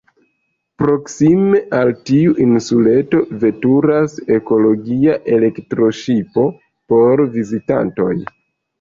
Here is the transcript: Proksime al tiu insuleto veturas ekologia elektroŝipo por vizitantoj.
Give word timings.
Proksime 0.83 1.59
al 1.79 1.91
tiu 2.09 2.33
insuleto 2.47 3.21
veturas 3.45 4.19
ekologia 4.41 5.21
elektroŝipo 5.39 6.51
por 6.93 7.29
vizitantoj. 7.39 8.15